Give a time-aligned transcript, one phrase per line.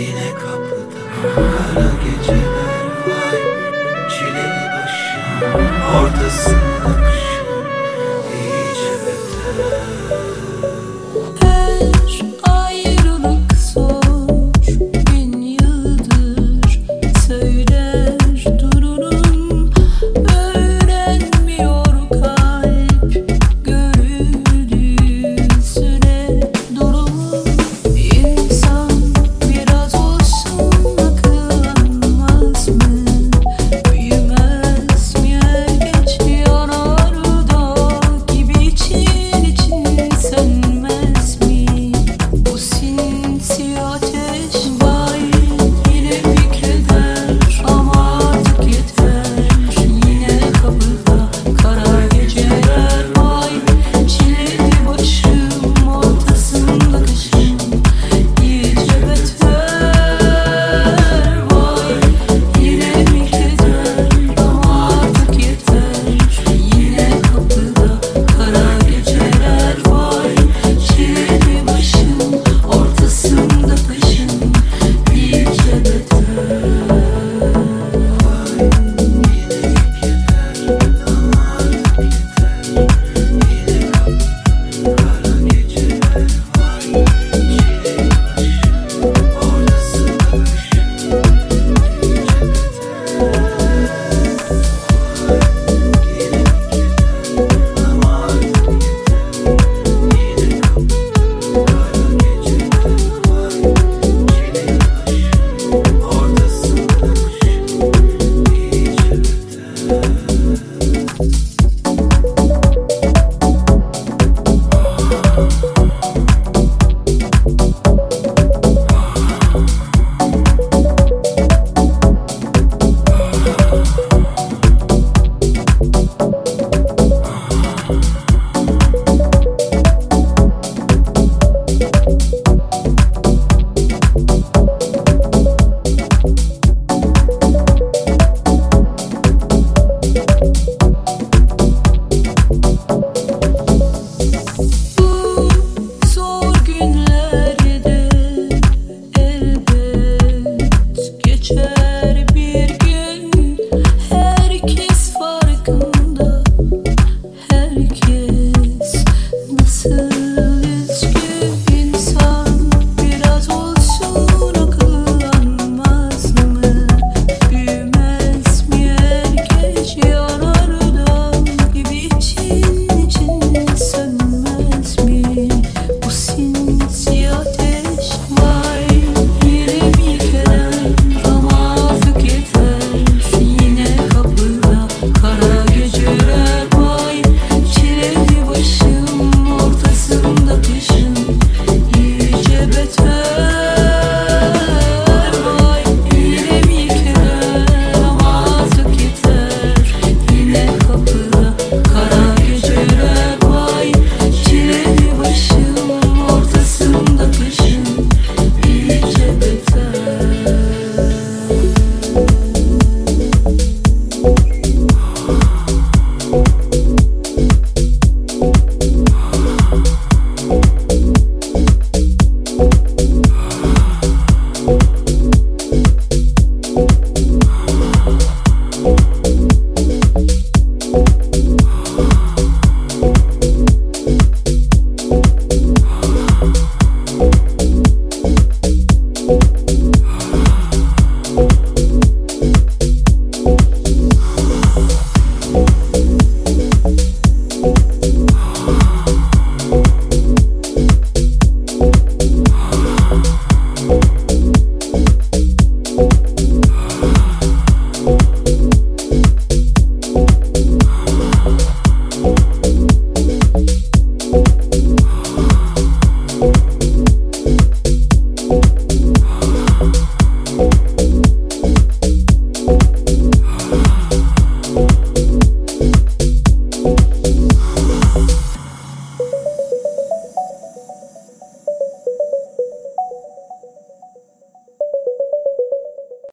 [0.00, 0.79] ének apu.